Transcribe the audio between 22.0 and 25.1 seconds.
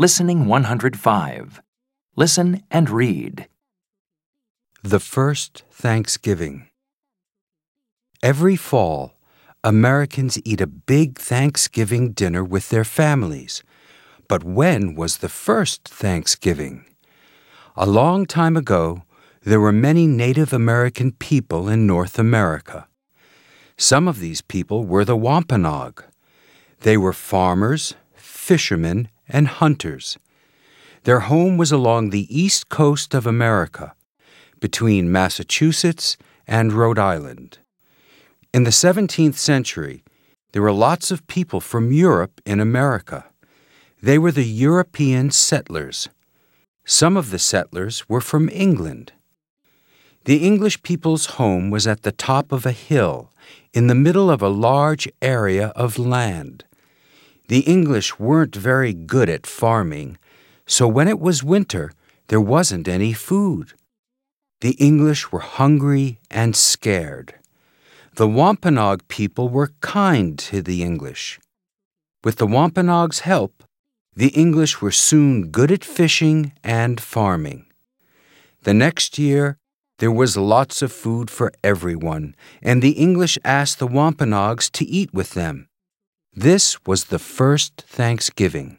America. Some of these people were